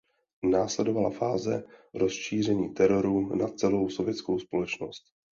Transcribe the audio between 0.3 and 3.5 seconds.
Následovala fáze rozšíření teroru na